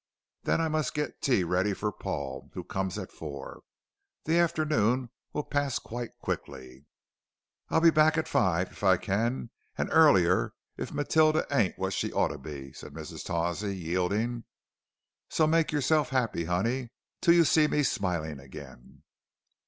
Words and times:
Then 0.41 0.59
I 0.59 0.67
must 0.67 0.95
get 0.95 1.21
tea 1.21 1.43
ready 1.43 1.75
for 1.75 1.91
Paul, 1.91 2.49
who 2.55 2.63
comes 2.63 2.97
at 2.97 3.11
four. 3.11 3.61
The 4.23 4.39
afternoon 4.39 5.11
will 5.31 5.43
pass 5.43 5.77
quite 5.77 6.17
quickly." 6.17 6.87
"I'll 7.69 7.81
be 7.81 7.91
back 7.91 8.17
at 8.17 8.27
five 8.27 8.71
if 8.71 8.83
I 8.83 8.97
can, 8.97 9.51
and 9.77 9.89
earlier 9.91 10.55
if 10.75 10.91
Matilder 10.91 11.45
ain't 11.51 11.77
what 11.77 11.93
she 11.93 12.11
oughter 12.13 12.39
be," 12.39 12.73
said 12.73 12.93
Mrs. 12.93 13.23
Tawsey, 13.23 13.77
yielding. 13.77 14.45
"So 15.29 15.45
make 15.45 15.71
yourself 15.71 16.11
'appy, 16.11 16.45
honey, 16.45 16.89
till 17.21 17.35
you 17.35 17.43
sees 17.45 17.69
me 17.69 17.83
smilin' 17.83 18.39
again." 18.39 19.03